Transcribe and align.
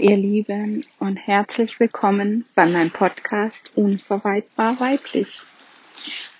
Ihr 0.00 0.16
Lieben 0.16 0.86
und 1.00 1.16
herzlich 1.16 1.80
willkommen 1.80 2.44
bei 2.54 2.66
meinem 2.66 2.92
Podcast 2.92 3.72
Unverweitbar 3.74 4.78
weiblich. 4.78 5.40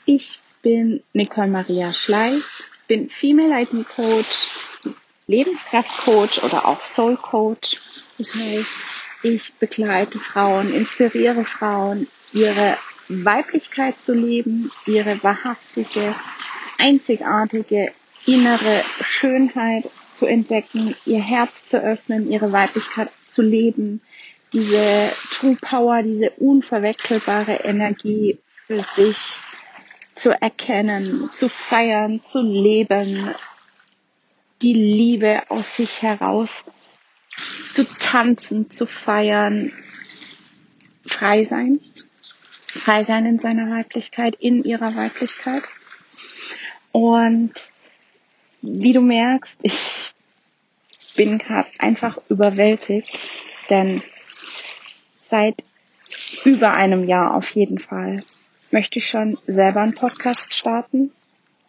Ich 0.05 0.41
bin 0.63 1.03
Nicole 1.13 1.49
Maria 1.49 1.93
Schleich, 1.93 2.45
bin 2.87 3.09
Female 3.09 3.63
ID 3.63 3.89
Coach, 3.89 4.49
Lebenskraft 5.27 5.91
Coach 6.05 6.41
oder 6.45 6.67
auch 6.67 6.85
Soul 6.85 7.17
Coach. 7.17 7.81
Das 8.17 8.33
heißt, 8.33 8.77
ich 9.25 9.53
begleite 9.55 10.21
Frauen, 10.21 10.73
inspiriere 10.73 11.45
Frauen, 11.45 12.07
ihre 12.33 12.79
Weiblichkeit 13.09 14.01
zu 14.01 14.15
leben, 14.15 14.71
ihre 14.87 15.21
wahrhaftige, 15.25 16.15
einzigartige 16.79 17.91
innere 18.25 18.85
Schönheit 19.03 19.91
zu 20.15 20.27
entdecken, 20.27 20.95
ihr 21.07 21.21
Herz 21.21 21.67
zu 21.67 21.83
öffnen, 21.83 22.31
ihre 22.31 22.53
Weiblichkeit 22.53 23.11
zu 23.39 23.43
leben, 23.43 24.01
diese 24.53 25.13
True 25.31 25.57
Power, 25.61 26.03
diese 26.03 26.31
unverwechselbare 26.31 27.61
Energie 27.63 28.39
für 28.67 28.81
sich 28.81 29.17
zu 30.17 30.31
erkennen, 30.31 31.31
zu 31.31 31.49
feiern, 31.49 32.21
zu 32.21 32.41
leben, 32.43 33.33
die 34.61 34.73
Liebe 34.73 35.49
aus 35.51 35.77
sich 35.77 36.03
heraus 36.03 36.65
zu 37.73 37.85
tanzen, 37.85 38.71
zu 38.71 38.87
feiern, 38.87 39.73
frei 41.07 41.45
sein, 41.45 41.79
frei 42.67 43.05
sein 43.05 43.25
in 43.25 43.39
seiner 43.39 43.71
Weiblichkeit, 43.71 44.35
in 44.35 44.65
ihrer 44.65 44.97
Weiblichkeit. 44.97 45.63
Und 46.91 47.53
wie 48.63 48.93
du 48.93 49.01
merkst, 49.01 49.61
ich 49.63 50.13
bin 51.19 51.39
gerade 51.39 51.69
einfach 51.79 52.17
überwältigt, 52.29 53.21
denn 53.69 54.01
seit 55.21 55.57
über 56.45 56.73
einem 56.73 57.03
Jahr 57.03 57.35
auf 57.35 57.51
jeden 57.51 57.81
Fall 57.81 58.23
möchte 58.71 59.01
ich 59.01 59.09
schon 59.09 59.37
selber 59.49 59.81
einen 59.81 59.95
Podcast 59.95 60.55
starten. 60.55 61.11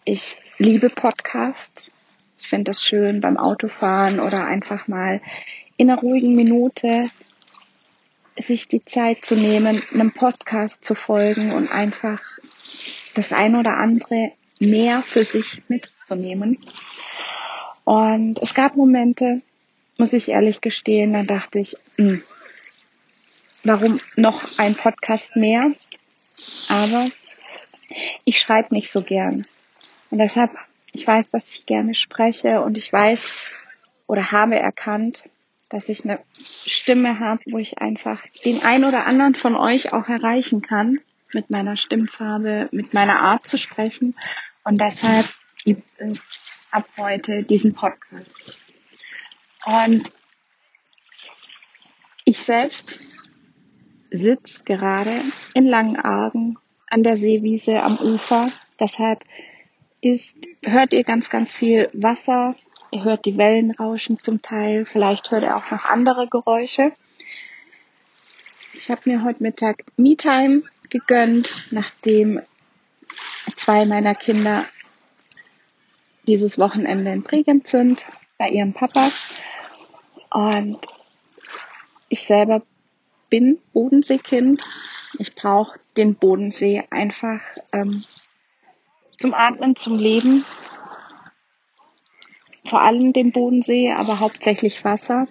Ich 0.05 0.37
liebe 0.59 0.91
Podcasts. 0.91 1.91
Ich 2.37 2.47
finde 2.47 2.71
es 2.71 2.85
schön 2.85 3.21
beim 3.21 3.37
Autofahren 3.37 4.19
oder 4.19 4.45
einfach 4.45 4.87
mal 4.87 5.19
in 5.77 5.89
einer 5.89 5.99
ruhigen 5.99 6.35
Minute 6.35 7.07
sich 8.37 8.67
die 8.67 8.85
Zeit 8.85 9.25
zu 9.25 9.35
nehmen, 9.35 9.81
einem 9.91 10.11
Podcast 10.11 10.85
zu 10.85 10.93
folgen 10.93 11.53
und 11.53 11.69
einfach 11.69 12.21
das 13.15 13.33
ein 13.33 13.55
oder 13.55 13.77
andere 13.77 14.31
mehr 14.59 15.01
für 15.01 15.23
sich 15.23 15.63
mitzunehmen. 15.67 16.59
Und 17.83 18.39
es 18.39 18.53
gab 18.53 18.75
Momente, 18.75 19.41
muss 19.97 20.13
ich 20.13 20.29
ehrlich 20.29 20.61
gestehen, 20.61 21.13
da 21.13 21.23
dachte 21.23 21.59
ich, 21.59 21.75
mh, 21.97 22.05
hm, 22.05 22.23
warum 23.63 23.99
noch 24.15 24.57
ein 24.57 24.75
Podcast 24.75 25.35
mehr? 25.35 25.73
Aber 26.69 27.09
ich 28.23 28.39
schreibe 28.39 28.73
nicht 28.73 28.91
so 28.91 29.01
gern. 29.01 29.45
Und 30.09 30.19
deshalb, 30.19 30.51
ich 30.93 31.05
weiß, 31.05 31.29
dass 31.31 31.49
ich 31.49 31.65
gerne 31.65 31.95
spreche 31.95 32.61
und 32.61 32.77
ich 32.77 32.91
weiß 32.91 33.33
oder 34.07 34.31
habe 34.31 34.57
erkannt, 34.57 35.23
dass 35.69 35.89
ich 35.89 36.03
eine 36.03 36.19
Stimme 36.65 37.19
habe, 37.19 37.41
wo 37.45 37.59
ich 37.59 37.77
einfach 37.77 38.21
den 38.43 38.63
ein 38.63 38.83
oder 38.85 39.05
anderen 39.05 39.35
von 39.35 39.55
euch 39.55 39.93
auch 39.93 40.09
erreichen 40.09 40.61
kann 40.61 40.99
mit 41.31 41.51
meiner 41.51 41.77
Stimmfarbe, 41.77 42.69
mit 42.71 42.93
meiner 42.93 43.19
Art 43.19 43.45
zu 43.45 43.57
sprechen. 43.57 44.15
Und 44.63 44.81
deshalb 44.81 45.27
gibt 45.63 45.83
es 45.97 46.39
ab 46.71 46.87
heute 46.97 47.43
diesen 47.43 47.73
Podcast. 47.73 48.41
Und 49.65 50.11
ich 52.25 52.37
selbst 52.39 52.99
sitze 54.11 54.63
gerade 54.63 55.23
in 55.53 55.67
Langenargen 55.67 56.57
an 56.89 57.03
der 57.03 57.17
Seewiese 57.17 57.81
am 57.81 57.97
Ufer. 57.97 58.51
Deshalb 58.79 59.23
ist, 60.01 60.47
hört 60.65 60.93
ihr 60.93 61.03
ganz, 61.03 61.29
ganz 61.29 61.53
viel 61.53 61.89
Wasser. 61.93 62.55
Ihr 62.91 63.03
hört 63.03 63.25
die 63.25 63.37
Wellen 63.37 63.71
rauschen 63.71 64.19
zum 64.19 64.41
Teil. 64.41 64.85
Vielleicht 64.85 65.29
hört 65.31 65.43
ihr 65.43 65.55
auch 65.55 65.69
noch 65.71 65.85
andere 65.85 66.27
Geräusche. 66.27 66.91
Ich 68.73 68.89
habe 68.89 69.01
mir 69.05 69.23
heute 69.23 69.43
Mittag 69.43 69.83
Me-Time 69.97 70.63
gegönnt, 70.89 71.53
nachdem 71.71 72.41
zwei 73.55 73.85
meiner 73.85 74.15
Kinder 74.15 74.65
dieses 76.27 76.57
Wochenende 76.57 77.11
in 77.11 77.23
Bregenz 77.23 77.71
sind 77.71 78.05
bei 78.37 78.49
ihrem 78.49 78.73
Papa. 78.73 79.11
Und 80.31 80.79
ich 82.09 82.23
selber 82.23 82.61
bin 83.29 83.59
Bodenseekind. 83.73 84.63
Ich 85.17 85.35
brauche 85.35 85.79
den 85.97 86.15
Bodensee 86.15 86.83
einfach 86.89 87.41
ähm, 87.71 88.03
zum 89.17 89.33
Atmen, 89.33 89.75
zum 89.75 89.97
Leben. 89.97 90.45
Vor 92.65 92.81
allem 92.81 93.13
den 93.13 93.31
Bodensee, 93.31 93.91
aber 93.91 94.19
hauptsächlich 94.19 94.83
Wasser. 94.83 95.27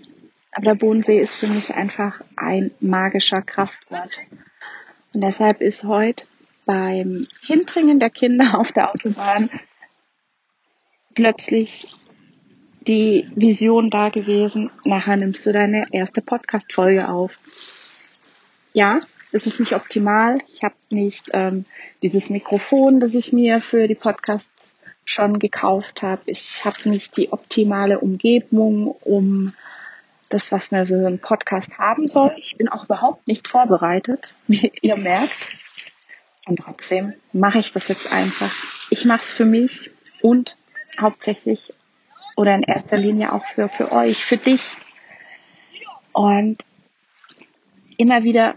Aber 0.53 0.65
der 0.65 0.75
Bodensee 0.75 1.19
ist 1.19 1.34
für 1.34 1.47
mich 1.47 1.75
einfach 1.75 2.21
ein 2.37 2.72
magischer 2.81 3.43
Kraftort. 3.43 4.19
Und 5.12 5.21
deshalb 5.21 5.60
ist 5.60 5.84
heute 5.84 6.27
beim 6.66 7.27
Hinbringen 7.47 7.98
der 7.98 8.10
Kinder 8.10 8.59
auf 8.59 8.72
der 8.72 8.91
Autobahn 8.91 9.50
plötzlich 11.18 11.88
die 12.86 13.28
Vision 13.34 13.90
da 13.90 14.08
gewesen, 14.08 14.70
nachher 14.84 15.16
nimmst 15.16 15.44
du 15.44 15.52
deine 15.52 15.86
erste 15.90 16.22
Podcast-Folge 16.22 17.08
auf. 17.08 17.40
Ja, 18.72 19.00
es 19.32 19.48
ist 19.48 19.58
nicht 19.58 19.72
optimal. 19.72 20.38
Ich 20.48 20.62
habe 20.62 20.76
nicht 20.90 21.30
ähm, 21.32 21.64
dieses 22.04 22.30
Mikrofon, 22.30 23.00
das 23.00 23.16
ich 23.16 23.32
mir 23.32 23.60
für 23.60 23.88
die 23.88 23.96
Podcasts 23.96 24.76
schon 25.04 25.40
gekauft 25.40 26.02
habe. 26.02 26.22
Ich 26.26 26.64
habe 26.64 26.88
nicht 26.88 27.16
die 27.16 27.32
optimale 27.32 27.98
Umgebung, 27.98 28.86
um 28.86 29.54
das, 30.28 30.52
was 30.52 30.70
man 30.70 30.86
für 30.86 31.04
einen 31.04 31.18
Podcast 31.18 31.78
haben 31.78 32.06
soll. 32.06 32.32
Ich 32.36 32.56
bin 32.56 32.68
auch 32.68 32.84
überhaupt 32.84 33.26
nicht 33.26 33.48
vorbereitet, 33.48 34.34
wie 34.46 34.70
ihr 34.82 34.96
merkt. 34.96 35.48
Und 36.46 36.60
trotzdem 36.60 37.14
mache 37.32 37.58
ich 37.58 37.72
das 37.72 37.88
jetzt 37.88 38.12
einfach. 38.12 38.52
Ich 38.90 39.04
mache 39.04 39.22
es 39.22 39.32
für 39.32 39.46
mich 39.46 39.90
und 40.22 40.56
hauptsächlich 41.00 41.72
oder 42.37 42.54
in 42.54 42.62
erster 42.62 42.97
Linie 42.97 43.32
auch 43.32 43.44
für, 43.44 43.69
für 43.69 43.93
euch, 43.93 44.25
für 44.25 44.37
dich. 44.37 44.76
Und 46.12 46.65
immer 47.97 48.22
wieder, 48.25 48.54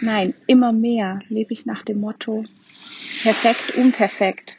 nein, 0.00 0.34
immer 0.46 0.72
mehr 0.72 1.20
lebe 1.28 1.52
ich 1.52 1.66
nach 1.66 1.82
dem 1.82 2.00
Motto, 2.00 2.44
perfekt, 3.22 3.74
unperfekt. 3.76 4.58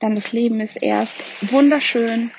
Denn 0.00 0.14
das 0.14 0.32
Leben 0.32 0.60
ist 0.60 0.76
erst 0.76 1.22
wunderschön, 1.52 2.30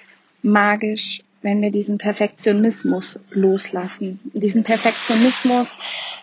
magisch, 0.42 1.22
wenn 1.42 1.62
wir 1.62 1.72
diesen 1.72 2.00
Perfektionismus 2.00 3.20
loslassen. 3.30 4.20
Diesen 4.34 4.64
Perfektionismus 4.64 5.78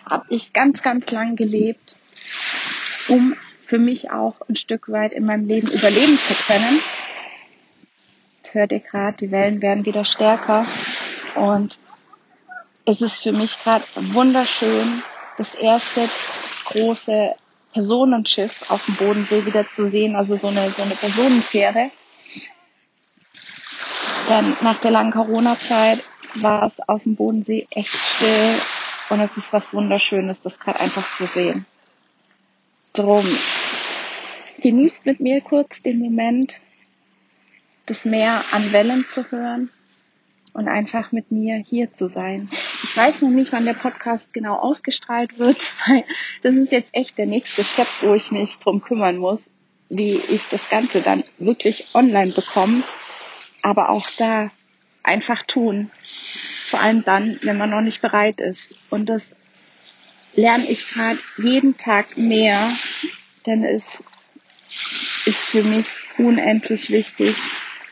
habe 0.04 0.26
ich 0.30 0.52
ganz, 0.52 0.82
ganz 0.82 1.12
lang 1.12 1.36
gelebt, 1.36 1.96
um 3.08 3.36
für 3.72 3.78
mich 3.78 4.10
auch 4.10 4.34
ein 4.50 4.54
Stück 4.54 4.92
weit 4.92 5.14
in 5.14 5.24
meinem 5.24 5.46
Leben 5.46 5.68
überleben 5.68 6.18
zu 6.18 6.34
können. 6.34 6.82
Jetzt 8.36 8.54
hört 8.54 8.70
ihr 8.70 8.80
gerade, 8.80 9.16
die 9.16 9.30
Wellen 9.30 9.62
werden 9.62 9.86
wieder 9.86 10.04
stärker 10.04 10.66
und 11.36 11.78
es 12.84 13.00
ist 13.00 13.22
für 13.22 13.32
mich 13.32 13.58
gerade 13.62 13.86
wunderschön, 13.96 15.02
das 15.38 15.54
erste 15.54 16.06
große 16.66 17.34
Personenschiff 17.72 18.70
auf 18.70 18.84
dem 18.84 18.96
Bodensee 18.96 19.46
wieder 19.46 19.66
zu 19.70 19.88
sehen, 19.88 20.16
also 20.16 20.36
so 20.36 20.48
eine, 20.48 20.70
so 20.72 20.82
eine 20.82 20.96
Personenfähre. 20.96 21.90
Denn 24.28 24.54
nach 24.60 24.76
der 24.76 24.90
langen 24.90 25.12
Corona-Zeit 25.12 26.04
war 26.34 26.64
es 26.64 26.86
auf 26.86 27.04
dem 27.04 27.16
Bodensee 27.16 27.66
echt 27.70 27.94
still 27.94 28.54
und 29.08 29.20
es 29.20 29.38
ist 29.38 29.50
was 29.54 29.72
Wunderschönes, 29.72 30.42
das 30.42 30.60
gerade 30.60 30.78
einfach 30.78 31.16
zu 31.16 31.24
sehen. 31.24 31.64
Drum 32.92 33.26
genießt 34.62 35.06
mit 35.06 35.20
mir 35.20 35.40
kurz 35.40 35.82
den 35.82 35.98
Moment, 35.98 36.60
das 37.86 38.04
Meer 38.04 38.44
an 38.52 38.72
Wellen 38.72 39.06
zu 39.08 39.30
hören 39.30 39.70
und 40.52 40.68
einfach 40.68 41.12
mit 41.12 41.30
mir 41.30 41.56
hier 41.56 41.92
zu 41.92 42.08
sein. 42.08 42.48
Ich 42.84 42.96
weiß 42.96 43.22
noch 43.22 43.30
nicht, 43.30 43.52
wann 43.52 43.64
der 43.64 43.74
Podcast 43.74 44.32
genau 44.32 44.56
ausgestrahlt 44.56 45.38
wird, 45.38 45.72
weil 45.86 46.04
das 46.42 46.54
ist 46.54 46.72
jetzt 46.72 46.94
echt 46.94 47.18
der 47.18 47.26
nächste 47.26 47.64
Step, 47.64 47.88
wo 48.00 48.14
ich 48.14 48.30
mich 48.30 48.58
drum 48.58 48.80
kümmern 48.80 49.16
muss, 49.16 49.50
wie 49.88 50.14
ich 50.14 50.48
das 50.48 50.68
Ganze 50.70 51.02
dann 51.02 51.24
wirklich 51.38 51.94
online 51.94 52.32
bekomme. 52.32 52.82
Aber 53.62 53.90
auch 53.90 54.08
da 54.16 54.50
einfach 55.02 55.42
tun. 55.42 55.90
Vor 56.66 56.80
allem 56.80 57.04
dann, 57.04 57.38
wenn 57.42 57.58
man 57.58 57.70
noch 57.70 57.80
nicht 57.80 58.00
bereit 58.00 58.40
ist. 58.40 58.76
Und 58.90 59.08
das 59.08 59.36
lerne 60.34 60.68
ich 60.70 60.88
gerade 60.88 61.18
jeden 61.36 61.76
Tag 61.76 62.16
mehr, 62.16 62.76
denn 63.46 63.64
es 63.64 64.02
ist 65.26 65.44
für 65.44 65.62
mich 65.62 65.86
unendlich 66.18 66.90
wichtig, 66.90 67.36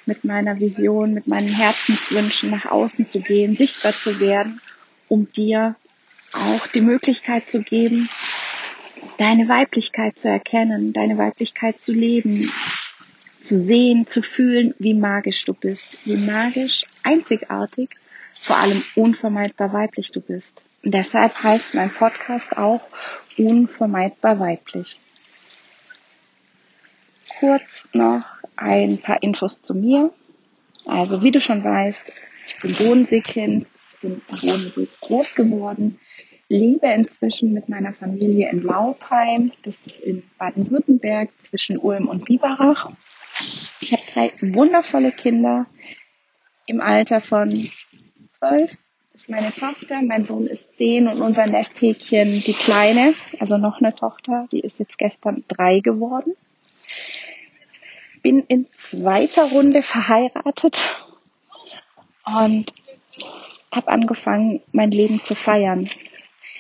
mit 0.07 0.25
meiner 0.25 0.59
Vision, 0.61 1.11
mit 1.13 1.27
meinen 1.27 1.49
Herzenswünschen 1.49 2.51
nach 2.51 2.67
außen 2.67 3.07
zu 3.07 3.21
gehen, 3.21 3.57
sichtbar 3.57 3.95
zu 3.95 4.19
werden, 4.19 4.61
um 5.09 5.29
dir 5.31 5.77
auch 6.33 6.67
die 6.69 6.81
Möglichkeit 6.81 7.49
zu 7.49 7.63
geben, 7.63 8.09
deine 9.19 9.49
Weiblichkeit 9.49 10.19
zu 10.19 10.29
erkennen, 10.29 10.93
deine 10.93 11.19
Weiblichkeit 11.19 11.81
zu 11.81 11.93
leben, 11.93 12.51
zu 13.41 13.57
sehen, 13.57 14.07
zu 14.07 14.23
fühlen, 14.23 14.75
wie 14.79 14.95
magisch 14.95 15.45
du 15.45 15.55
bist, 15.55 16.07
wie 16.07 16.17
magisch, 16.17 16.85
einzigartig, 17.03 17.91
vor 18.35 18.57
allem 18.57 18.83
unvermeidbar 18.95 19.73
weiblich 19.73 20.11
du 20.11 20.21
bist. 20.21 20.65
Und 20.83 20.95
deshalb 20.95 21.43
heißt 21.43 21.75
mein 21.75 21.91
Podcast 21.91 22.57
auch 22.57 22.81
unvermeidbar 23.37 24.41
weiblich. 24.41 24.99
Kurz 27.39 27.89
noch 27.93 28.25
ein 28.57 28.99
paar 28.99 29.23
Infos 29.23 29.63
zu 29.63 29.75
mir. 29.75 30.13
Also 30.87 31.23
wie 31.23 31.31
du 31.31 31.41
schon 31.41 31.63
weißt, 31.63 32.13
ich 32.47 32.61
bin 32.61 32.77
Bodenseekind, 32.77 33.67
ich 33.93 34.01
bin 34.01 34.23
Bodensee 34.29 34.89
groß 35.01 35.35
geworden, 35.35 36.01
lebe 36.49 36.87
inzwischen 36.89 37.53
mit 37.53 37.69
meiner 37.69 37.93
Familie 37.93 38.51
in 38.51 38.63
Laupheim, 38.63 39.53
das 39.63 39.79
ist 39.87 40.01
in 40.01 40.23
Baden-Württemberg 40.39 41.31
zwischen 41.39 41.79
Ulm 41.79 42.09
und 42.09 42.25
Biberach. 42.25 42.91
Ich 43.81 43.93
habe 43.93 44.03
drei 44.13 44.33
wundervolle 44.41 45.13
Kinder 45.13 45.67
im 46.67 46.81
Alter 46.81 47.21
von 47.21 47.71
zwölf 48.31 48.77
ist 49.13 49.29
meine 49.29 49.53
Tochter, 49.53 50.01
mein 50.03 50.25
Sohn 50.25 50.47
ist 50.47 50.77
zehn 50.77 51.09
und 51.09 51.21
unser 51.21 51.47
Nesthäkchen, 51.47 52.41
die 52.41 52.53
Kleine, 52.53 53.15
also 53.39 53.59
noch 53.59 53.81
eine 53.81 53.95
Tochter, 53.95 54.47
die 54.53 54.61
ist 54.61 54.79
jetzt 54.79 54.99
gestern 54.99 55.45
drei 55.49 55.81
geworden. 55.81 56.33
Bin 58.23 58.45
in 58.49 58.71
zweiter 58.73 59.51
Runde 59.51 59.83
verheiratet 59.83 60.79
und 62.27 62.73
habe 63.73 63.89
angefangen, 63.89 64.61
mein 64.73 64.91
Leben 64.91 65.23
zu 65.25 65.35
feiern. 65.35 65.89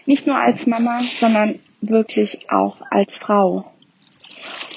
Nicht 0.07 0.27
nur 0.27 0.37
als 0.37 0.67
Mama, 0.67 1.03
sondern 1.03 1.59
wirklich 1.81 2.51
auch 2.51 2.81
als 2.91 3.19
Frau. 3.19 3.71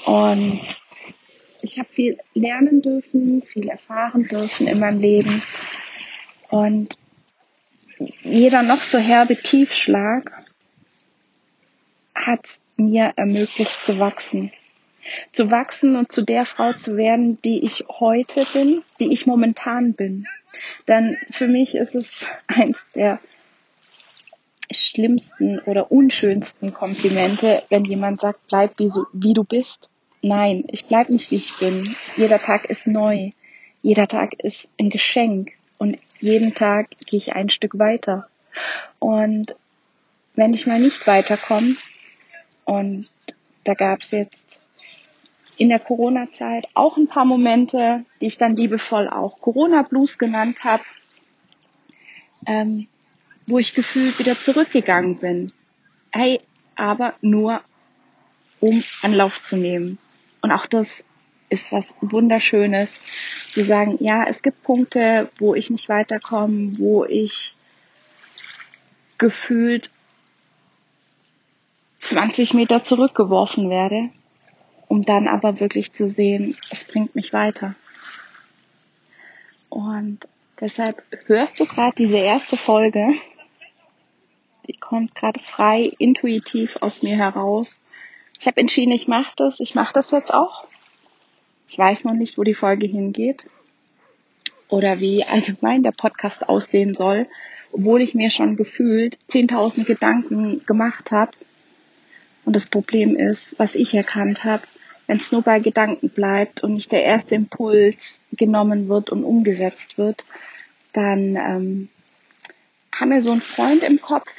Und 0.04 0.60
ich 1.62 1.78
habe 1.78 1.88
viel 1.90 2.18
lernen 2.34 2.82
dürfen, 2.82 3.42
viel 3.42 3.68
erfahren 3.68 4.28
dürfen 4.28 4.66
in 4.66 4.78
meinem 4.80 5.00
Leben. 5.00 5.42
Und 6.50 6.98
jeder 8.22 8.62
noch 8.62 8.80
so 8.80 8.98
herbe 8.98 9.36
Tiefschlag 9.36 10.32
hat 12.14 12.58
mir 12.76 13.12
ermöglicht 13.16 13.82
zu 13.84 13.98
wachsen. 13.98 14.52
Zu 15.32 15.50
wachsen 15.50 15.96
und 15.96 16.10
zu 16.10 16.22
der 16.22 16.44
Frau 16.44 16.72
zu 16.72 16.96
werden, 16.96 17.40
die 17.42 17.64
ich 17.64 17.84
heute 17.88 18.46
bin, 18.52 18.82
die 19.00 19.12
ich 19.12 19.26
momentan 19.26 19.94
bin. 19.94 20.26
Denn 20.88 21.16
für 21.30 21.48
mich 21.48 21.74
ist 21.74 21.94
es 21.94 22.26
eins 22.46 22.86
der 22.94 23.20
schlimmsten 24.70 25.58
oder 25.60 25.90
unschönsten 25.90 26.72
Komplimente, 26.72 27.62
wenn 27.68 27.84
jemand 27.84 28.20
sagt, 28.20 28.40
bleib 28.48 28.78
wie, 28.78 28.88
so, 28.88 29.06
wie 29.12 29.34
du 29.34 29.44
bist. 29.44 29.90
Nein, 30.22 30.64
ich 30.68 30.86
bleib 30.86 31.10
nicht 31.10 31.30
wie 31.30 31.36
ich 31.36 31.56
bin. 31.58 31.96
Jeder 32.16 32.40
Tag 32.40 32.64
ist 32.64 32.86
neu. 32.86 33.30
Jeder 33.82 34.08
Tag 34.08 34.34
ist 34.42 34.68
ein 34.80 34.88
Geschenk. 34.88 35.52
Und 35.78 35.98
jeden 36.18 36.54
Tag 36.54 36.90
gehe 37.06 37.18
ich 37.18 37.34
ein 37.34 37.50
Stück 37.50 37.78
weiter. 37.78 38.28
Und 38.98 39.54
wenn 40.34 40.54
ich 40.54 40.66
mal 40.66 40.80
nicht 40.80 41.06
weiterkomme, 41.06 41.76
und 42.64 43.08
da 43.64 43.74
gab 43.74 44.00
es 44.00 44.12
jetzt 44.12 44.60
in 45.56 45.68
der 45.68 45.78
Corona-Zeit 45.78 46.66
auch 46.74 46.96
ein 46.96 47.08
paar 47.08 47.24
Momente, 47.24 48.04
die 48.20 48.26
ich 48.26 48.38
dann 48.38 48.56
liebevoll 48.56 49.08
auch 49.08 49.40
Corona-Blues 49.40 50.18
genannt 50.18 50.64
habe, 50.64 50.82
ähm, 52.46 52.88
wo 53.46 53.58
ich 53.58 53.74
gefühlt 53.74 54.18
wieder 54.18 54.38
zurückgegangen 54.38 55.18
bin. 55.18 55.52
Hey, 56.10 56.40
aber 56.76 57.14
nur 57.20 57.60
um 58.60 58.82
Anlauf 59.02 59.42
zu 59.42 59.56
nehmen. 59.56 59.98
Und 60.40 60.50
auch 60.52 60.66
das 60.66 61.04
ist 61.50 61.72
was 61.72 61.94
Wunderschönes, 62.00 63.00
zu 63.52 63.64
sagen, 63.64 63.98
ja, 64.00 64.24
es 64.24 64.42
gibt 64.42 64.62
Punkte, 64.62 65.30
wo 65.38 65.54
ich 65.54 65.70
nicht 65.70 65.88
weiterkomme, 65.88 66.72
wo 66.78 67.04
ich 67.04 67.56
gefühlt 69.18 69.90
20 71.98 72.54
Meter 72.54 72.84
zurückgeworfen 72.84 73.70
werde, 73.70 74.10
um 74.88 75.02
dann 75.02 75.28
aber 75.28 75.60
wirklich 75.60 75.92
zu 75.92 76.08
sehen, 76.08 76.56
es 76.70 76.84
bringt 76.84 77.14
mich 77.14 77.32
weiter. 77.32 77.74
Und 79.68 80.20
deshalb 80.60 81.02
hörst 81.26 81.58
du 81.58 81.66
gerade 81.66 81.96
diese 81.96 82.18
erste 82.18 82.56
Folge, 82.56 83.14
die 84.66 84.74
kommt 84.74 85.14
gerade 85.14 85.40
frei, 85.40 85.92
intuitiv 85.98 86.76
aus 86.80 87.02
mir 87.02 87.16
heraus. 87.16 87.80
Ich 88.38 88.46
habe 88.46 88.60
entschieden, 88.60 88.92
ich 88.92 89.08
mache 89.08 89.32
das, 89.36 89.60
ich 89.60 89.74
mache 89.74 89.92
das 89.92 90.10
jetzt 90.10 90.32
auch. 90.32 90.66
Ich 91.68 91.78
weiß 91.78 92.04
noch 92.04 92.14
nicht, 92.14 92.38
wo 92.38 92.44
die 92.44 92.54
Folge 92.54 92.86
hingeht 92.86 93.46
oder 94.68 95.00
wie 95.00 95.24
allgemein 95.24 95.82
der 95.82 95.92
Podcast 95.92 96.48
aussehen 96.48 96.94
soll, 96.94 97.26
obwohl 97.72 98.00
ich 98.00 98.14
mir 98.14 98.30
schon 98.30 98.56
gefühlt 98.56 99.18
10.000 99.28 99.84
Gedanken 99.84 100.64
gemacht 100.66 101.10
habe. 101.10 101.32
Und 102.44 102.56
das 102.56 102.66
Problem 102.66 103.16
ist, 103.16 103.58
was 103.58 103.74
ich 103.74 103.94
erkannt 103.94 104.44
habe, 104.44 104.62
wenn 105.06 105.18
es 105.18 105.32
nur 105.32 105.42
bei 105.42 105.60
Gedanken 105.60 106.08
bleibt 106.08 106.62
und 106.62 106.74
nicht 106.74 106.92
der 106.92 107.04
erste 107.04 107.34
Impuls 107.34 108.20
genommen 108.32 108.88
wird 108.88 109.10
und 109.10 109.24
umgesetzt 109.24 109.98
wird, 109.98 110.24
dann 110.92 111.36
ähm, 111.36 111.88
haben 112.92 113.10
wir 113.10 113.20
so 113.20 113.32
einen 113.32 113.40
Freund 113.40 113.82
im 113.82 114.00
Kopf, 114.00 114.30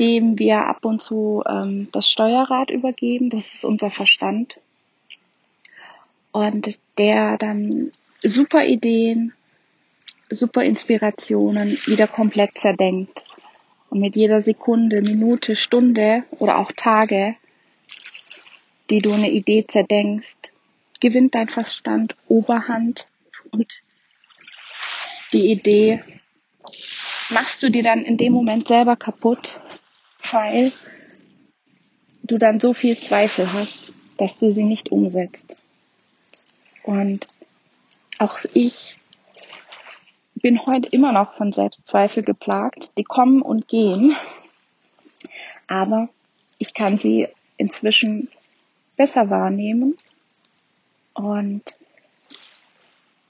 dem 0.00 0.38
wir 0.38 0.66
ab 0.66 0.84
und 0.84 1.00
zu 1.00 1.42
ähm, 1.48 1.88
das 1.92 2.08
Steuerrad 2.08 2.70
übergeben. 2.70 3.30
Das 3.30 3.54
ist 3.54 3.64
unser 3.64 3.90
Verstand 3.90 4.58
und 6.34 6.80
der 6.98 7.38
dann 7.38 7.92
super 8.20 8.64
Ideen, 8.64 9.32
super 10.28 10.64
Inspirationen 10.64 11.78
wieder 11.86 12.08
komplett 12.08 12.58
zerdenkt. 12.58 13.24
Und 13.94 14.00
mit 14.00 14.16
jeder 14.16 14.40
Sekunde, 14.40 15.02
Minute, 15.02 15.54
Stunde 15.54 16.24
oder 16.40 16.58
auch 16.58 16.72
Tage, 16.72 17.36
die 18.90 18.98
du 18.98 19.12
eine 19.12 19.30
Idee 19.30 19.68
zerdenkst, 19.68 20.52
gewinnt 20.98 21.36
dein 21.36 21.48
Verstand 21.48 22.16
Oberhand 22.26 23.06
und 23.52 23.82
die 25.32 25.48
Idee 25.48 26.02
machst 27.30 27.62
du 27.62 27.70
dir 27.70 27.84
dann 27.84 28.04
in 28.04 28.16
dem 28.16 28.32
Moment 28.32 28.66
selber 28.66 28.96
kaputt, 28.96 29.60
weil 30.32 30.72
du 32.24 32.36
dann 32.36 32.58
so 32.58 32.74
viel 32.74 32.98
Zweifel 32.98 33.52
hast, 33.52 33.92
dass 34.16 34.36
du 34.38 34.50
sie 34.50 34.64
nicht 34.64 34.90
umsetzt. 34.90 35.62
Und 36.82 37.26
auch 38.18 38.40
ich 38.54 38.98
bin 40.44 40.66
heute 40.66 40.90
immer 40.90 41.10
noch 41.10 41.32
von 41.32 41.52
Selbstzweifel 41.52 42.22
geplagt. 42.22 42.98
Die 42.98 43.02
kommen 43.02 43.40
und 43.40 43.66
gehen. 43.66 44.14
Aber 45.68 46.10
ich 46.58 46.74
kann 46.74 46.98
sie 46.98 47.28
inzwischen 47.56 48.28
besser 48.94 49.30
wahrnehmen. 49.30 49.96
Und 51.14 51.62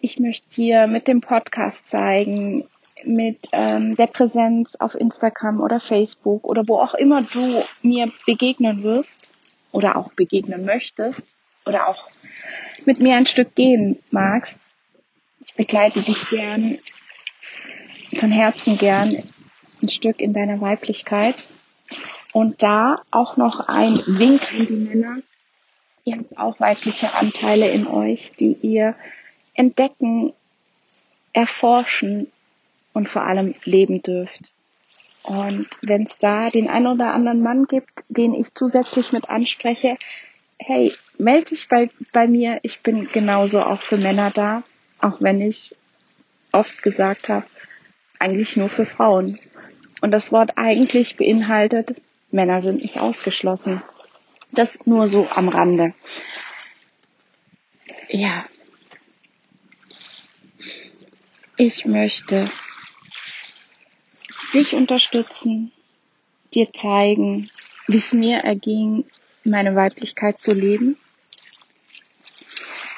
ich 0.01 0.19
möchte 0.19 0.49
dir 0.57 0.89
mit 0.89 1.07
dem 1.07 1.21
Podcast 1.21 1.87
zeigen, 1.87 2.69
mit 3.05 3.49
ähm, 3.53 3.95
der 3.95 4.09
Präsenz 4.09 4.75
auf 4.75 4.97
Instagram 4.97 5.61
oder 5.61 5.79
Facebook 5.79 6.45
oder 6.45 6.67
wo 6.67 6.79
auch 6.79 6.95
immer 6.95 7.23
du 7.23 7.63
mir 7.83 8.11
begegnen 8.27 8.83
wirst 8.83 9.29
oder 9.71 9.95
auch 9.95 10.13
begegnen 10.15 10.65
möchtest 10.65 11.25
oder 11.65 11.87
auch 11.89 12.09
mit 12.87 12.99
mir 12.99 13.15
ein 13.15 13.27
Stück 13.27 13.55
gehen 13.55 14.01
magst, 14.11 14.59
ich 15.47 15.55
begleite 15.55 16.01
dich 16.01 16.29
gern, 16.31 16.79
von 18.25 18.33
Herzen 18.33 18.79
gern 18.79 19.23
ein 19.83 19.89
Stück 19.91 20.23
in 20.23 20.33
deiner 20.33 20.59
Weiblichkeit. 20.63 21.47
Und 22.33 22.63
da 22.63 22.97
auch 23.11 23.37
noch 23.37 23.69
ein 23.69 24.01
Wink 24.07 24.51
an 24.51 24.67
die 24.67 24.73
Männer. 24.73 25.19
Ihr 26.05 26.17
habt 26.17 26.39
auch 26.39 26.59
weibliche 26.59 27.13
Anteile 27.13 27.71
in 27.71 27.87
euch, 27.87 28.33
die 28.33 28.57
ihr 28.63 28.95
entdecken, 29.53 30.33
erforschen 31.35 32.33
und 32.95 33.11
vor 33.11 33.25
allem 33.25 33.57
leben 33.65 34.01
dürft. 34.01 34.55
Und 35.23 35.69
wenn 35.83 36.05
es 36.05 36.17
da 36.17 36.49
den 36.49 36.71
einen 36.71 36.87
oder 36.87 37.13
anderen 37.13 37.43
Mann 37.43 37.67
gibt, 37.67 38.05
den 38.09 38.33
ich 38.33 38.55
zusätzlich 38.55 39.13
mit 39.13 39.29
anspreche, 39.29 39.99
hey, 40.59 40.95
melde 41.19 41.51
dich 41.51 41.69
bei, 41.69 41.91
bei 42.15 42.27
mir. 42.27 42.59
Ich 42.63 42.81
bin 42.81 43.07
genauso 43.07 43.61
auch 43.61 43.83
für 43.83 43.99
Männer 43.99 44.31
da, 44.31 44.63
auch 44.99 45.21
wenn 45.21 45.43
ich 45.43 45.77
oft 46.53 46.83
gesagt 46.83 47.29
habe, 47.29 47.45
eigentlich 48.19 48.57
nur 48.57 48.69
für 48.69 48.87
Frauen. 48.87 49.39
Und 50.01 50.11
das 50.11 50.33
Wort 50.33 50.53
eigentlich 50.57 51.17
beinhaltet, 51.17 51.95
Männer 52.31 52.63
sind 52.63 52.83
nicht 52.83 52.99
ausgeschlossen. 52.99 53.83
Das 54.53 54.79
nur 54.87 55.07
so 55.09 55.29
am 55.35 55.49
Rande. 55.49 55.95
Ja. 58.09 58.45
Ich 61.57 61.87
möchte 61.87 62.51
dich 64.53 64.75
unterstützen, 64.75 65.73
dir 66.55 66.73
zeigen, 66.73 67.51
wie 67.87 67.97
es 67.97 68.13
mir 68.13 68.39
erging, 68.39 69.05
meine 69.45 69.75
Weiblichkeit 69.75 70.41
zu 70.41 70.53
leben. 70.53 70.97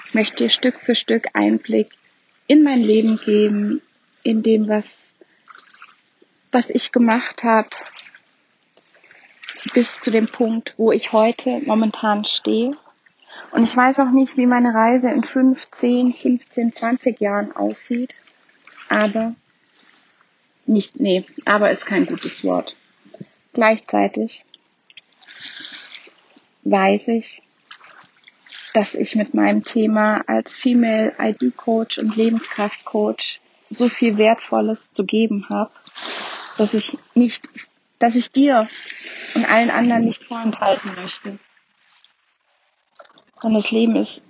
Ich 0.07 0.15
möchte 0.15 0.45
dir 0.45 0.51
Stück 0.51 0.81
für 0.81 0.95
Stück 0.95 1.29
Einblick 1.35 1.91
in 2.47 2.63
mein 2.63 2.83
Leben 2.83 3.19
geben, 3.25 3.83
in 4.27 4.43
dem, 4.43 4.69
was, 4.69 5.15
was 6.51 6.69
ich 6.71 6.91
gemacht 6.91 7.45
habe, 7.45 7.69
bis 9.73 10.01
zu 10.01 10.11
dem 10.11 10.27
Punkt, 10.27 10.79
wo 10.79 10.91
ich 10.91 11.13
heute 11.13 11.61
momentan 11.65 12.25
stehe. 12.25 12.73
Und 13.53 13.63
ich 13.63 13.77
weiß 13.77 14.01
auch 14.01 14.11
nicht, 14.11 14.37
wie 14.37 14.47
meine 14.47 14.75
Reise 14.75 15.11
in 15.11 15.23
15, 15.23 16.13
15, 16.13 16.73
20 16.73 17.21
Jahren 17.21 17.55
aussieht. 17.55 18.15
Aber 18.89 19.37
nicht, 20.67 20.99
nee, 20.99 21.25
aber 21.45 21.71
ist 21.71 21.87
kein 21.87 22.07
gutes 22.07 22.43
Wort. 22.43 22.75
Gleichzeitig 23.53 24.45
weiß 26.65 27.09
ich, 27.09 27.43
dass 28.75 28.97
ich 28.97 29.15
mit 29.15 29.35
meinem 29.35 29.63
Thema 29.63 30.23
als 30.27 30.57
Female 30.57 31.15
ID 31.21 31.57
Coach 31.57 31.99
und 31.99 32.17
Lebenskraft 32.17 32.85
Coach 32.85 33.41
so 33.71 33.89
viel 33.89 34.19
Wertvolles 34.19 34.93
zu 34.93 35.05
geben 35.05 35.49
habe, 35.49 35.71
dass 36.57 36.75
ich 36.75 36.99
nicht, 37.15 37.49
dass 37.99 38.15
ich 38.17 38.31
dir 38.31 38.69
und 39.35 39.49
allen 39.49 39.71
anderen 39.71 40.05
nicht 40.05 40.25
vorenthalten 40.25 40.95
möchte. 40.95 41.39
Denn 43.43 43.55
das 43.55 43.71
Leben 43.71 43.97
ist 43.97 44.25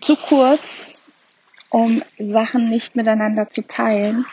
zu 0.00 0.16
kurz, 0.16 0.90
um 1.70 2.02
Sachen 2.18 2.68
nicht 2.68 2.96
miteinander 2.96 3.48
zu 3.50 3.66
teilen. 3.66 4.26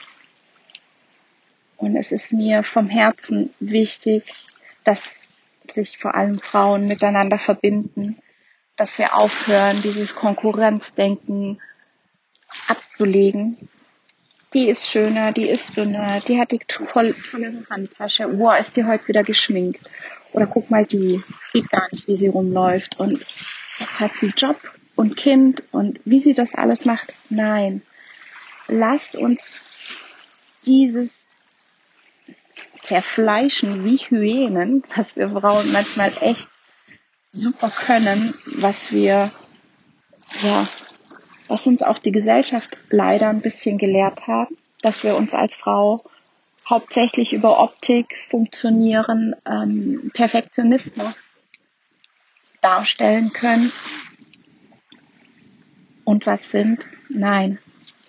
Und 1.77 1.95
es 1.95 2.11
ist 2.11 2.33
mir 2.33 2.63
vom 2.63 2.87
Herzen 2.87 3.53
wichtig, 3.59 4.23
dass 4.83 5.27
sich 5.67 5.97
vor 5.97 6.15
allem 6.15 6.39
Frauen 6.39 6.87
miteinander 6.87 7.37
verbinden, 7.37 8.21
dass 8.75 8.97
wir 8.97 9.15
aufhören, 9.15 9.81
dieses 9.81 10.15
Konkurrenzdenken 10.15 11.61
abzulegen. 12.67 13.69
Die 14.53 14.67
ist 14.67 14.85
schöner, 14.87 15.31
die 15.31 15.47
ist 15.47 15.77
dünner, 15.77 16.19
die 16.19 16.37
hat 16.37 16.51
die 16.51 16.59
tolle, 16.59 17.15
Handtasche. 17.69 18.27
Boah, 18.27 18.57
ist 18.57 18.75
die 18.75 18.83
heute 18.83 19.07
wieder 19.07 19.23
geschminkt. 19.23 19.79
Oder 20.33 20.45
guck 20.45 20.69
mal, 20.69 20.85
die 20.85 21.21
sieht 21.53 21.69
gar 21.69 21.87
nicht, 21.91 22.07
wie 22.07 22.15
sie 22.15 22.27
rumläuft. 22.27 22.99
Und 22.99 23.25
jetzt 23.79 23.99
hat 23.99 24.15
sie 24.15 24.33
Job 24.35 24.57
und 24.95 25.15
Kind 25.15 25.63
und 25.71 25.99
wie 26.03 26.19
sie 26.19 26.33
das 26.33 26.55
alles 26.55 26.85
macht. 26.85 27.13
Nein. 27.29 27.81
Lasst 28.67 29.15
uns 29.15 29.47
dieses 30.65 31.27
zerfleischen 32.81 33.85
wie 33.85 33.97
Hyänen, 33.97 34.83
was 34.95 35.15
wir 35.15 35.29
Frauen 35.29 35.71
manchmal 35.71 36.11
echt 36.19 36.49
super 37.31 37.69
können, 37.69 38.33
was 38.45 38.91
wir, 38.91 39.31
ja, 40.41 40.69
was 41.51 41.67
uns 41.67 41.83
auch 41.83 41.99
die 41.99 42.13
Gesellschaft 42.13 42.77
leider 42.89 43.27
ein 43.27 43.41
bisschen 43.41 43.77
gelehrt 43.77 44.25
hat, 44.25 44.47
dass 44.81 45.03
wir 45.03 45.17
uns 45.17 45.33
als 45.33 45.53
Frau 45.53 46.01
hauptsächlich 46.69 47.33
über 47.33 47.59
Optik, 47.59 48.15
Funktionieren, 48.25 49.35
ähm, 49.45 50.11
Perfektionismus 50.13 51.19
darstellen 52.61 53.33
können. 53.33 53.73
Und 56.05 56.25
was 56.25 56.51
sind? 56.51 56.89
Nein. 57.09 57.59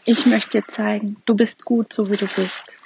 Ich 0.04 0.24
möchte 0.24 0.60
dir 0.60 0.68
zeigen, 0.68 1.16
du 1.26 1.34
bist 1.34 1.64
gut, 1.64 1.92
so 1.92 2.10
wie 2.10 2.16
du 2.16 2.28
bist. 2.28 2.76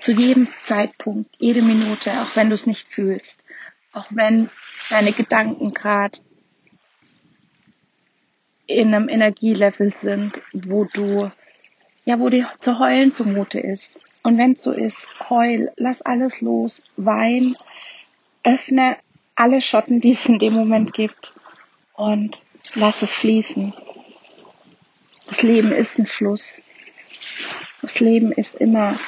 Zu 0.00 0.12
jedem 0.12 0.48
Zeitpunkt, 0.62 1.36
jede 1.38 1.60
Minute, 1.60 2.12
auch 2.22 2.34
wenn 2.34 2.48
du 2.48 2.54
es 2.54 2.66
nicht 2.66 2.88
fühlst. 2.88 3.44
Auch 3.92 4.06
wenn 4.08 4.48
deine 4.88 5.12
Gedanken 5.12 5.74
gerade 5.74 6.18
in 8.68 8.94
einem 8.94 9.08
Energielevel 9.08 9.92
sind, 9.92 10.42
wo 10.52 10.84
du, 10.84 11.32
ja, 12.04 12.20
wo 12.20 12.28
dir 12.28 12.48
zu 12.58 12.78
heulen 12.78 13.12
zumute 13.12 13.58
ist. 13.58 13.98
Und 14.22 14.38
wenn 14.38 14.52
es 14.52 14.62
so 14.62 14.72
ist, 14.72 15.08
heul, 15.30 15.72
lass 15.76 16.02
alles 16.02 16.40
los, 16.40 16.84
wein, 16.96 17.56
öffne 18.44 18.96
alle 19.34 19.60
Schotten, 19.60 20.00
die 20.00 20.10
es 20.10 20.26
in 20.26 20.38
dem 20.38 20.52
Moment 20.52 20.92
gibt 20.92 21.32
und 21.94 22.42
lass 22.74 23.02
es 23.02 23.12
fließen. 23.14 23.72
Das 25.26 25.42
Leben 25.42 25.72
ist 25.72 25.98
ein 25.98 26.06
Fluss. 26.06 26.62
Das 27.80 28.00
Leben 28.00 28.32
ist 28.32 28.54
immer 28.54 28.98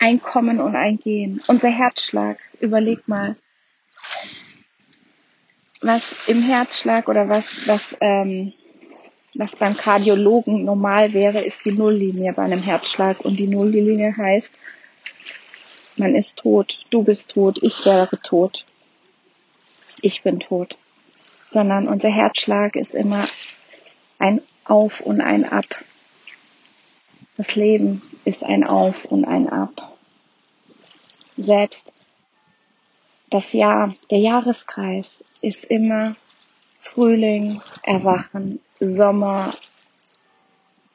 ein 0.00 0.20
Kommen 0.20 0.60
und 0.60 0.76
ein 0.76 0.98
Gehen. 0.98 1.42
Unser 1.46 1.70
Herzschlag, 1.70 2.38
überleg 2.60 3.06
mal, 3.08 3.36
was 5.84 6.16
im 6.26 6.40
Herzschlag 6.42 7.08
oder 7.08 7.28
was, 7.28 7.66
was, 7.66 7.96
ähm, 8.00 8.54
was 9.34 9.54
beim 9.54 9.76
Kardiologen 9.76 10.64
normal 10.64 11.12
wäre, 11.12 11.40
ist 11.40 11.64
die 11.66 11.72
Nulllinie 11.72 12.32
bei 12.32 12.42
einem 12.42 12.62
Herzschlag. 12.62 13.20
Und 13.20 13.38
die 13.38 13.46
Nulllinie 13.46 14.14
heißt, 14.16 14.58
man 15.96 16.14
ist 16.14 16.38
tot, 16.38 16.78
du 16.90 17.02
bist 17.02 17.32
tot, 17.32 17.58
ich 17.62 17.84
wäre 17.84 18.18
tot, 18.22 18.64
ich 20.00 20.22
bin 20.22 20.40
tot. 20.40 20.78
Sondern 21.46 21.86
unser 21.86 22.08
Herzschlag 22.08 22.76
ist 22.76 22.94
immer 22.94 23.28
ein 24.18 24.40
Auf 24.64 25.00
und 25.00 25.20
ein 25.20 25.44
Ab. 25.44 25.66
Das 27.36 27.56
Leben 27.56 28.00
ist 28.24 28.42
ein 28.42 28.64
Auf 28.64 29.04
und 29.04 29.24
ein 29.24 29.50
Ab. 29.50 29.96
Selbst 31.36 31.92
das 33.28 33.52
Jahr, 33.52 33.94
der 34.10 34.18
Jahreskreis 34.18 35.24
ist 35.44 35.64
immer 35.64 36.16
Frühling, 36.80 37.60
Erwachen, 37.82 38.60
Sommer, 38.80 39.54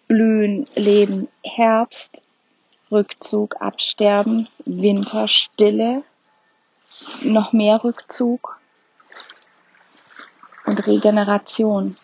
Blühen, 0.07 0.67
Leben, 0.75 1.27
Herbst, 1.43 2.21
Rückzug, 2.91 3.61
Absterben, 3.61 4.47
Winter, 4.65 5.27
Stille, 5.27 6.03
noch 7.21 7.53
mehr 7.53 7.83
Rückzug 7.83 8.59
und 10.65 10.87
Regeneration. 10.87 11.95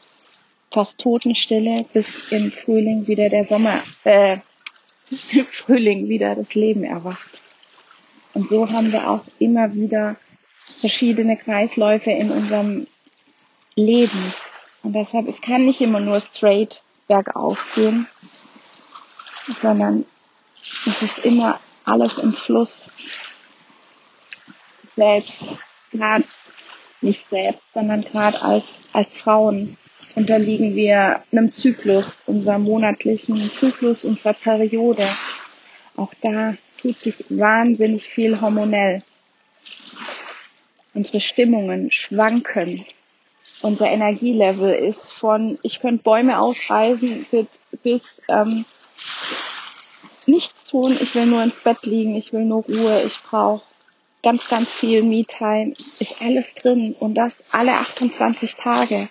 Fast 0.71 0.99
Totenstille, 0.99 1.85
bis 1.93 2.31
im 2.31 2.51
Frühling 2.51 3.07
wieder 3.07 3.29
der 3.29 3.43
Sommer, 3.43 3.83
äh, 4.03 4.37
bis 5.09 5.33
im 5.33 5.45
Frühling 5.45 6.09
wieder 6.09 6.35
das 6.35 6.53
Leben 6.53 6.83
erwacht. 6.83 7.41
Und 8.33 8.49
so 8.49 8.69
haben 8.69 8.91
wir 8.91 9.09
auch 9.09 9.23
immer 9.39 9.73
wieder 9.73 10.17
verschiedene 10.85 11.35
Kreisläufe 11.35 12.11
in 12.11 12.29
unserem 12.29 12.85
Leben. 13.75 14.31
Und 14.83 14.93
deshalb, 14.93 15.27
es 15.27 15.41
kann 15.41 15.65
nicht 15.65 15.81
immer 15.81 15.99
nur 15.99 16.19
straight 16.19 16.83
bergauf 17.07 17.65
gehen, 17.73 18.05
sondern 19.63 20.05
es 20.85 21.01
ist 21.01 21.25
immer 21.25 21.59
alles 21.85 22.19
im 22.19 22.33
Fluss. 22.33 22.91
Selbst, 24.95 25.57
gerade 25.91 26.23
nicht 27.01 27.27
selbst, 27.31 27.63
sondern 27.73 28.01
gerade 28.01 28.39
als, 28.43 28.83
als 28.93 29.19
Frauen 29.19 29.77
unterliegen 30.13 30.75
wir 30.75 31.23
einem 31.31 31.51
Zyklus, 31.51 32.15
unserem 32.27 32.61
monatlichen 32.61 33.49
Zyklus, 33.49 34.03
unserer 34.03 34.33
Periode. 34.33 35.09
Auch 35.95 36.13
da 36.21 36.53
tut 36.79 37.01
sich 37.01 37.25
wahnsinnig 37.29 38.07
viel 38.07 38.39
hormonell. 38.39 39.01
Unsere 40.95 41.19
Stimmungen 41.19 41.91
schwanken. 41.91 42.85
Unser 43.61 43.87
Energielevel 43.87 44.73
ist 44.73 45.11
von, 45.11 45.59
ich 45.61 45.81
könnte 45.81 46.03
Bäume 46.03 46.39
ausreißen 46.39 47.27
bis, 47.29 47.47
bis 47.83 48.21
ähm, 48.29 48.65
nichts 50.25 50.63
tun, 50.63 50.97
ich 50.99 51.13
will 51.13 51.25
nur 51.25 51.43
ins 51.43 51.59
Bett 51.59 51.85
liegen, 51.85 52.15
ich 52.15 52.31
will 52.33 52.45
nur 52.45 52.63
Ruhe, 52.63 53.03
ich 53.03 53.19
brauche 53.19 53.61
ganz, 54.23 54.47
ganz 54.47 54.73
viel 54.73 55.03
Me-Time, 55.03 55.73
ist 55.99 56.21
alles 56.21 56.53
drin 56.53 56.95
und 56.97 57.15
das 57.15 57.53
alle 57.53 57.73
28 57.73 58.55
Tage. 58.55 59.09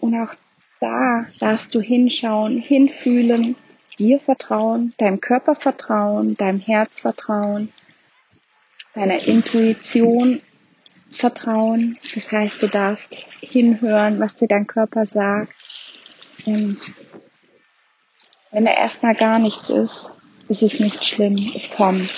Und 0.00 0.14
auch 0.14 0.34
da 0.80 1.26
darfst 1.38 1.74
du 1.74 1.80
hinschauen, 1.80 2.58
hinfühlen, 2.58 3.56
dir 3.98 4.20
vertrauen, 4.20 4.94
deinem 4.96 5.20
Körper 5.20 5.54
vertrauen, 5.54 6.36
deinem 6.36 6.60
Herz 6.60 7.00
vertrauen, 7.00 7.72
deiner 8.94 9.22
Intuition 9.26 10.40
vertrauen. 11.10 11.98
Das 12.14 12.32
heißt, 12.32 12.62
du 12.62 12.68
darfst 12.68 13.14
hinhören, 13.40 14.20
was 14.20 14.36
dir 14.36 14.48
dein 14.48 14.66
Körper 14.66 15.06
sagt 15.06 15.54
und 16.44 16.78
wenn 18.50 18.64
da 18.64 18.72
erstmal 18.72 19.14
gar 19.14 19.38
nichts 19.38 19.68
ist, 19.70 20.10
ist 20.48 20.62
es 20.62 20.80
nicht 20.80 21.04
schlimm. 21.04 21.52
Es 21.54 21.70
kommt. 21.70 22.12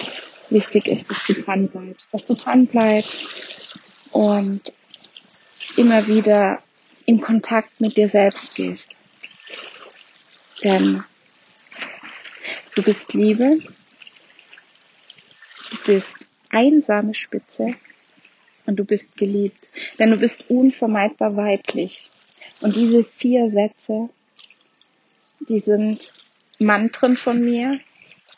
Wichtig 0.48 0.86
ist, 0.86 1.10
dass 1.10 1.24
du 1.26 1.34
dran 1.34 1.68
bleibst, 1.68 2.12
dass 2.12 2.24
du 2.24 2.34
dran 2.34 2.66
bleibst 2.66 3.22
und 4.12 4.72
immer 5.76 6.06
wieder 6.06 6.62
in 7.06 7.20
Kontakt 7.20 7.80
mit 7.80 7.96
dir 7.96 8.08
selbst 8.08 8.54
gehst. 8.54 8.96
Denn 10.62 11.04
du 12.74 12.82
bist 12.82 13.14
Liebe, 13.14 13.58
du 15.70 15.76
bist 15.86 16.16
einsame 16.50 17.14
Spitze 17.14 17.74
und 18.70 18.76
du 18.76 18.84
bist 18.84 19.16
geliebt. 19.16 19.68
Denn 19.98 20.12
du 20.12 20.16
bist 20.16 20.48
unvermeidbar 20.48 21.36
weiblich. 21.36 22.08
Und 22.60 22.76
diese 22.76 23.02
vier 23.02 23.50
Sätze, 23.50 24.08
die 25.40 25.58
sind 25.58 26.12
Mantren 26.60 27.16
von 27.16 27.44
mir. 27.44 27.80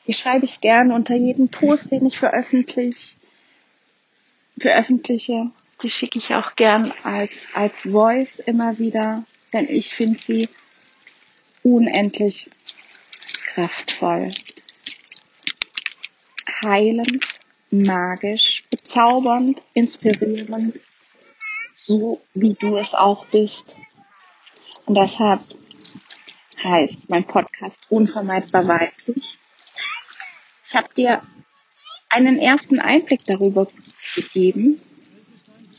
Die 0.06 0.14
schreibe 0.14 0.46
ich 0.46 0.62
gern 0.62 0.90
unter 0.90 1.14
jeden 1.14 1.50
Post, 1.50 1.92
den 1.92 2.06
ich 2.06 2.18
veröffentliche. 2.18 3.16
veröffentliche. 4.58 5.50
Die 5.82 5.90
schicke 5.90 6.18
ich 6.18 6.34
auch 6.34 6.56
gern 6.56 6.94
als, 7.02 7.48
als 7.52 7.82
Voice 7.82 8.38
immer 8.38 8.78
wieder, 8.78 9.24
denn 9.52 9.68
ich 9.68 9.88
finde 9.94 10.18
sie 10.18 10.48
unendlich 11.62 12.48
kraftvoll, 13.52 14.30
heilend, 16.62 17.26
magisch, 17.72 18.64
bezaubernd, 18.82 19.62
inspirierend, 19.74 20.78
so 21.74 22.20
wie 22.34 22.54
du 22.54 22.76
es 22.76 22.94
auch 22.94 23.26
bist. 23.26 23.78
Und 24.86 24.96
deshalb 24.96 25.40
heißt 26.62 27.08
mein 27.08 27.24
Podcast 27.24 27.80
Unvermeidbar 27.88 28.66
weiblich. 28.68 29.38
Ich 30.64 30.74
habe 30.74 30.88
dir 30.94 31.22
einen 32.08 32.38
ersten 32.38 32.78
Einblick 32.78 33.24
darüber 33.26 33.68
gegeben, 34.14 34.80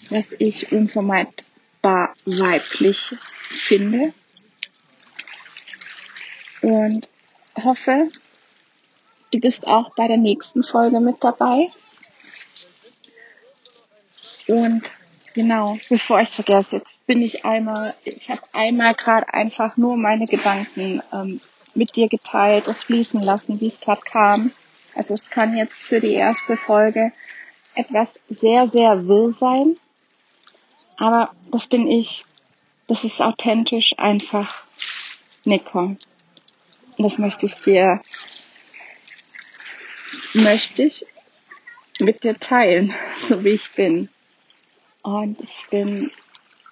was 0.10 0.34
ich 0.34 0.72
unvermeidbar 0.72 2.14
weiblich 2.26 3.16
finde 3.50 4.14
und 6.62 7.10
hoffe, 7.62 8.10
du 9.32 9.40
bist 9.40 9.68
auch 9.68 9.94
bei 9.96 10.08
der 10.08 10.18
nächsten 10.18 10.64
Folge 10.64 11.00
mit 11.02 11.24
dabei. 11.24 11.72
Und 14.48 14.92
genau, 15.34 15.78
bevor 15.90 16.20
ich 16.20 16.30
es 16.30 16.36
vergesse, 16.36 16.78
jetzt 16.78 17.06
bin 17.06 17.22
ich 17.22 17.46
einmal, 17.46 17.96
ich 18.04 18.30
habe 18.30 18.42
einmal 18.54 18.94
gerade 18.96 19.34
einfach 19.34 19.78
nur 19.78 19.98
meine 19.98 20.26
Gedanken 20.26 21.02
ähm, 21.12 21.42
mit 21.74 21.96
dir 21.96 22.08
geteilt, 22.08 22.68
es 22.68 22.84
fließen 22.84 23.22
lassen, 23.22 23.60
wie 23.62 23.68
es 23.68 23.80
gerade 23.80 24.02
kam. 24.02 24.52
Also 24.96 25.14
es 25.14 25.30
kann 25.30 25.58
jetzt 25.58 25.88
für 25.88 26.00
die 26.00 26.14
erste 26.14 26.56
Folge 26.56 27.12
etwas 27.76 28.20
sehr, 28.30 28.68
sehr 28.68 29.08
will 29.08 29.30
sein. 29.30 29.78
Aber 30.98 31.34
das 31.52 31.68
bin 31.68 31.88
ich. 31.88 32.26
Das 32.88 33.04
ist 33.04 33.22
authentisch 33.22 33.96
einfach 33.98 34.64
Nicole. 35.46 35.98
Und 36.98 37.04
das 37.04 37.18
möchte 37.18 37.46
ich 37.46 37.56
dir, 37.56 38.02
möchte 40.34 40.84
ich 40.84 41.06
mit 42.00 42.24
dir 42.24 42.38
teilen, 42.38 42.94
so 43.16 43.44
wie 43.44 43.50
ich 43.50 43.72
bin. 43.72 44.10
Und 45.04 45.42
ich 45.42 45.68
bin 45.70 46.10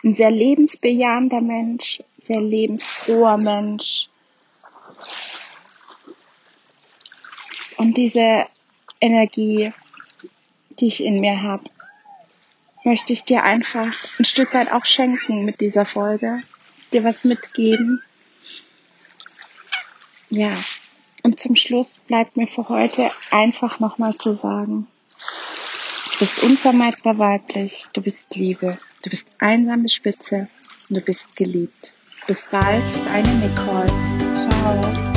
ein 0.03 0.13
sehr 0.13 0.31
lebensbejahender 0.31 1.41
Mensch, 1.41 2.01
sehr 2.17 2.41
lebensfroher 2.41 3.37
Mensch. 3.37 4.09
Und 7.77 7.97
diese 7.97 8.47
Energie, 8.99 9.73
die 10.79 10.87
ich 10.87 11.03
in 11.03 11.19
mir 11.19 11.41
habe, 11.43 11.63
möchte 12.83 13.13
ich 13.13 13.23
dir 13.23 13.43
einfach 13.43 13.93
ein 14.17 14.25
Stück 14.25 14.53
weit 14.53 14.71
auch 14.71 14.85
schenken 14.85 15.45
mit 15.45 15.61
dieser 15.61 15.85
Folge, 15.85 16.41
dir 16.93 17.03
was 17.03 17.25
mitgeben. 17.25 18.01
Ja, 20.29 20.63
und 21.23 21.39
zum 21.39 21.55
Schluss 21.55 21.99
bleibt 22.07 22.37
mir 22.37 22.47
für 22.47 22.69
heute 22.69 23.11
einfach 23.29 23.79
nochmal 23.79 24.15
zu 24.15 24.33
sagen, 24.33 24.87
bist 26.21 26.43
unvermeidbar 26.43 27.17
weiblich, 27.17 27.87
du 27.93 28.01
bist 28.03 28.35
Liebe, 28.35 28.77
du 29.01 29.09
bist 29.09 29.27
einsame 29.39 29.89
Spitze 29.89 30.49
und 30.87 30.97
du 30.97 31.01
bist 31.01 31.35
geliebt. 31.35 31.93
Bis 32.27 32.45
bald, 32.51 32.83
deine 33.07 33.27
Nicole. 33.39 33.87
Ciao. 34.35 35.10